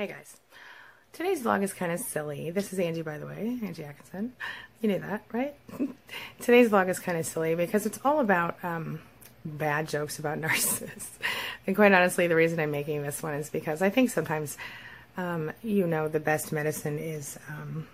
[0.00, 0.38] Hey guys,
[1.12, 2.50] today's vlog is kind of silly.
[2.50, 4.32] This is Angie, by the way, Angie Atkinson.
[4.80, 5.54] You knew that, right?
[6.40, 9.00] today's vlog is kind of silly because it's all about um,
[9.44, 11.18] bad jokes about narcissists.
[11.66, 14.56] and quite honestly, the reason I'm making this one is because I think sometimes,
[15.18, 17.86] um, you know, the best medicine is um,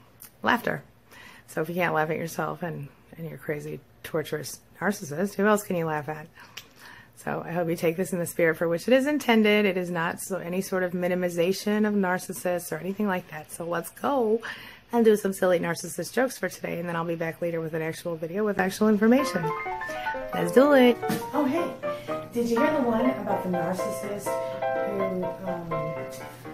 [0.45, 0.85] laughter.
[1.49, 2.87] So if you can't laugh at yourself and,
[3.19, 6.29] and your crazy, torturous narcissist, who else can you laugh at?
[7.17, 9.65] So I hope you take this in the spirit for which it is intended.
[9.65, 13.51] It is not so any sort of minimization of narcissists or anything like that.
[13.51, 14.41] So let's go
[14.93, 17.75] and do some silly narcissist jokes for today, and then I'll be back later with
[17.75, 19.43] an actual video with actual information.
[20.33, 20.97] Let's do it.
[21.33, 21.69] Oh hey,
[22.33, 24.29] did you hear the one about the narcissist
[24.87, 25.71] who um,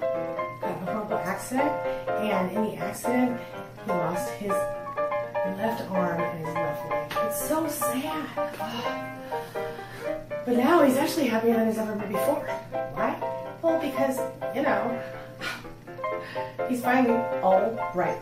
[0.01, 1.71] got a horrible accident,
[2.09, 3.39] and in the accident
[3.85, 7.13] he lost his left arm and his left leg?
[7.27, 8.29] It's so sad.
[10.45, 12.45] But now he's actually happier than he's ever been before.
[12.95, 13.17] Why?
[13.63, 14.19] Well, because,
[14.55, 15.01] you know,
[16.69, 18.19] he's finally all right.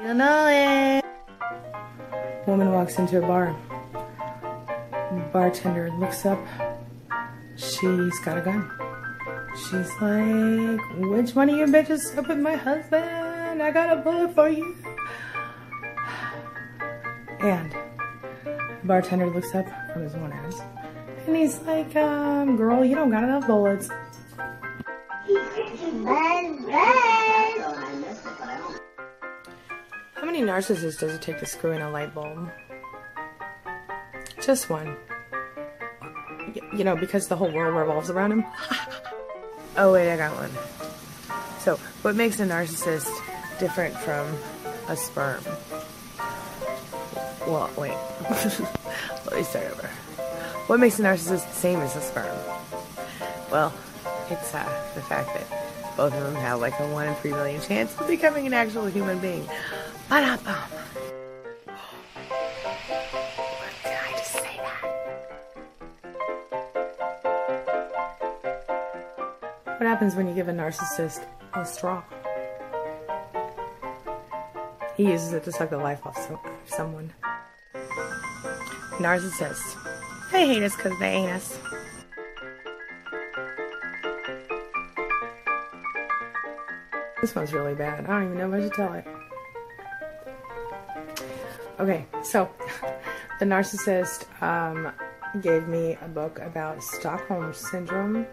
[0.00, 1.04] You know it.
[2.46, 3.56] Woman walks into a bar.
[5.32, 6.38] Bartender looks up.
[7.56, 8.70] She's got a gun.
[9.56, 10.80] She's like,
[11.10, 13.62] which one of you bitches slept with my husband?
[13.62, 14.76] I got a bullet for you.
[17.40, 17.74] And
[18.86, 20.60] bartender looks up from his ass
[21.26, 23.88] and he's like, um, girl, you don't got enough bullets.
[30.14, 32.50] How many narcissists does it take to screw in a light bulb?
[34.40, 34.96] Just one.
[36.74, 38.44] You know, because the whole world revolves around him.
[39.76, 40.50] oh, wait, I got one.
[41.58, 43.08] So, what makes a narcissist
[43.58, 44.32] different from
[44.88, 45.42] a sperm?
[47.46, 47.92] Well, wait.
[49.24, 49.88] Let me start over.
[50.66, 52.36] What makes a narcissist the same as a sperm?
[53.52, 53.72] Well,
[54.30, 55.46] it's uh, the fact that
[55.96, 58.86] both of them have like a 1 in 3 million chance of becoming an actual
[58.86, 59.46] human being.
[60.08, 60.44] Ba-da-bum.
[60.44, 60.86] That?
[69.78, 71.24] What happens when you give a narcissist
[71.54, 72.02] a straw?
[74.96, 76.18] He uses it to suck the life off
[76.66, 77.12] someone.
[78.98, 79.76] Narcissists.
[80.32, 81.58] They hate us because they ain't us.
[87.20, 88.06] This one's really bad.
[88.06, 89.06] I don't even know if I should tell it.
[91.78, 92.48] Okay, so
[93.38, 94.92] the narcissist um,
[95.40, 98.26] gave me a book about Stockholm Syndrome,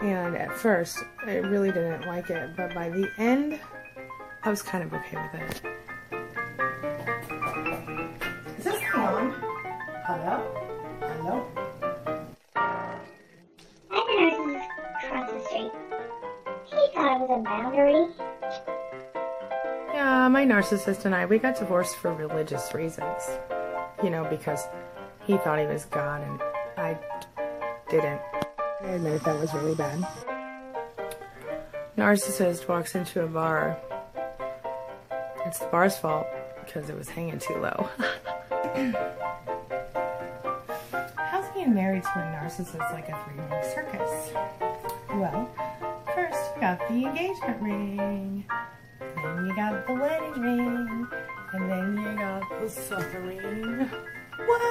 [0.00, 3.60] and at first I really didn't like it, but by the end,
[4.42, 6.99] I was kind of okay with it.
[10.10, 10.42] Hello?
[11.02, 11.46] Hello?
[12.56, 14.56] I can
[15.06, 15.70] across the street.
[16.64, 18.08] He thought it was a boundary.
[19.94, 23.22] Yeah, my narcissist and I, we got divorced for religious reasons.
[24.02, 24.66] You know, because
[25.22, 26.42] he thought he was God and
[26.76, 26.98] I
[27.88, 28.20] didn't.
[28.82, 30.04] I admit that was really bad.
[31.96, 33.78] Narcissist walks into a bar.
[35.46, 36.26] It's the bar's fault
[36.64, 37.88] because it was hanging too low.
[41.70, 44.32] How's being married to a narcissist like a three-ring circus?
[45.10, 45.48] Well,
[46.16, 48.44] first you got the engagement ring,
[48.98, 51.06] then you got the wedding ring,
[51.52, 53.88] and then you got the suffering.
[54.46, 54.62] What?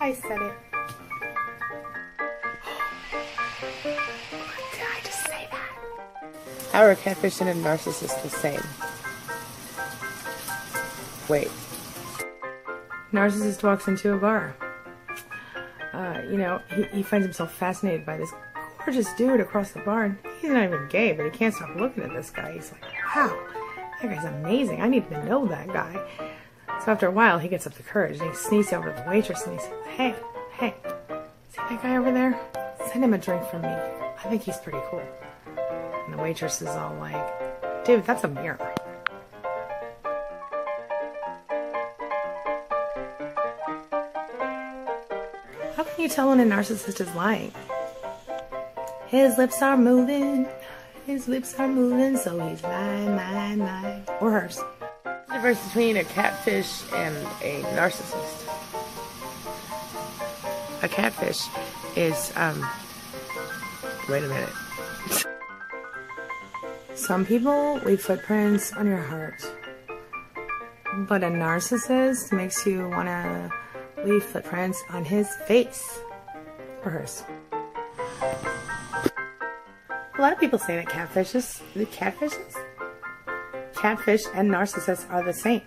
[0.00, 0.54] I said it.
[3.84, 5.72] Did I just say that?
[6.72, 8.62] How are catfish and a narcissist the same?
[11.28, 11.50] Wait.
[13.12, 14.56] Narcissist walks into a bar.
[16.30, 18.32] You know, he, he finds himself fascinated by this
[18.78, 20.18] gorgeous dude across the barn.
[20.40, 22.52] He's not even gay, but he can't stop looking at this guy.
[22.52, 22.82] He's like,
[23.14, 23.36] wow,
[24.00, 24.80] that guy's amazing.
[24.80, 25.92] I need to know that guy.
[26.84, 29.10] So after a while, he gets up the courage and he sneaks over to the
[29.10, 30.14] waitress and he says, hey,
[30.52, 30.74] hey,
[31.48, 32.38] see that guy over there?
[32.90, 33.68] Send him a drink from me.
[33.68, 35.02] I think he's pretty cool.
[36.06, 38.74] And the waitress is all like, dude, that's a mirror.
[45.80, 47.54] How can you tell when a narcissist is lying?
[49.06, 50.46] His lips are moving,
[51.06, 54.04] his lips are moving, so he's lying, lying, lying.
[54.20, 54.58] Or hers.
[54.58, 58.44] What's the difference between a catfish and a narcissist?
[60.82, 61.46] A catfish
[61.96, 62.62] is, um,
[64.10, 64.52] wait a minute.
[66.94, 69.42] Some people leave footprints on your heart,
[71.08, 73.50] but a narcissist makes you want to
[74.04, 76.00] leave footprints on his face
[76.84, 77.24] or hers.
[80.18, 82.54] A lot of people say that catfishes, the catfishes,
[83.74, 85.62] catfish and narcissists are the same.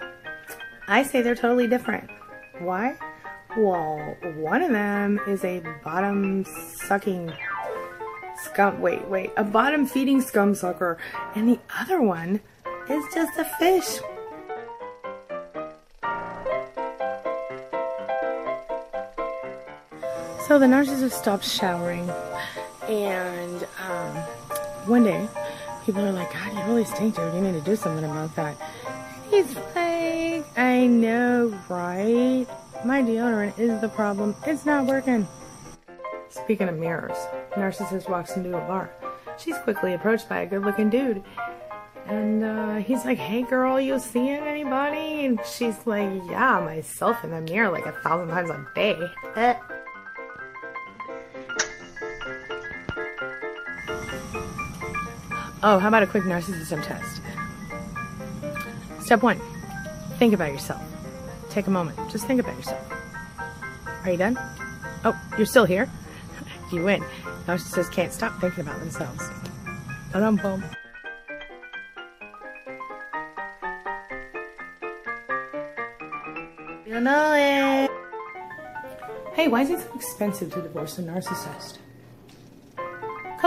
[0.88, 2.10] I say they're totally different.
[2.60, 2.96] Why?
[3.58, 6.46] Well, one of them is a bottom
[6.88, 7.34] sucking
[8.44, 8.82] scum.
[8.82, 10.98] Wait, wait, a bottom feeding scum sucker,
[11.36, 12.42] and the other one
[12.90, 14.00] is just a fish.
[20.48, 22.10] So the narcissist stops showering,
[22.90, 24.16] and um,
[24.88, 25.26] one day
[25.86, 27.34] people are like, God, you really stink, dude.
[27.34, 28.58] You need to do something about that.
[29.30, 32.46] He's like, I know, right?
[32.84, 34.36] My deodorant is the problem.
[34.46, 35.26] It's not working.
[36.28, 37.18] Speaking of mirrors,
[37.52, 38.92] narcissist walks into a bar.
[39.38, 41.24] She's quickly approached by a good-looking dude.
[42.08, 45.26] And uh, he's like, hey girl, you seeing anybody?
[45.26, 49.58] And she's like, yeah, myself in the mirror like a thousand times a day.
[55.66, 57.22] Oh, how about a quick narcissism test?
[59.00, 59.40] Step one,
[60.20, 60.82] think about yourself.
[61.50, 61.98] Take a moment.
[62.12, 62.86] Just think about yourself.
[64.04, 64.38] Are you done?
[65.06, 65.90] Oh, you're still here?
[66.74, 67.02] you win.
[67.48, 69.24] Narcissists can't stop thinking about themselves.
[70.12, 70.66] Ba-dum bum.
[76.86, 77.90] You know it.
[79.34, 81.78] Hey, why is it so expensive to divorce a narcissist?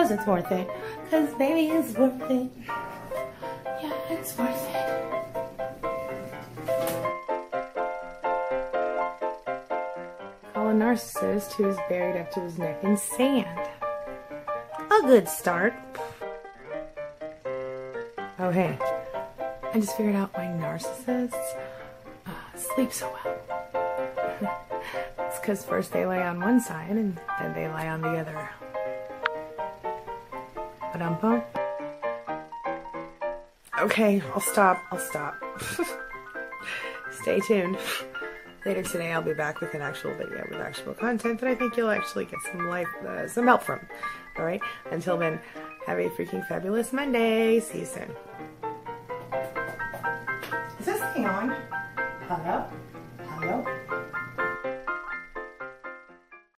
[0.07, 0.71] Cause it's worth it.
[1.11, 2.49] Cause baby, it's worth it.
[3.83, 4.87] Yeah, it's worth it.
[10.55, 13.69] Call a narcissist who's buried up to his neck in sand.
[14.79, 15.75] A good start.
[18.39, 18.79] Oh, hey.
[19.75, 21.35] I just figured out why narcissists
[22.27, 24.53] uh, sleep so well.
[25.19, 28.49] it's because first they lay on one side and then they lie on the other.
[30.97, 31.43] Ba-dum-bum.
[33.81, 34.83] Okay, I'll stop.
[34.91, 35.35] I'll stop.
[37.11, 37.77] Stay tuned.
[38.65, 41.77] Later today, I'll be back with an actual video with actual content that I think
[41.77, 43.87] you'll actually get some life, uh, some help from.
[44.39, 44.63] All right.
[44.91, 45.39] Until then,
[45.87, 47.61] have a freaking fabulous Monday.
[47.61, 48.11] See you soon.
[50.81, 51.55] Is this thing on?
[52.27, 52.65] Hello.